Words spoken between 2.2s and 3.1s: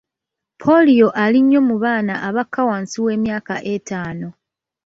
abakka wansi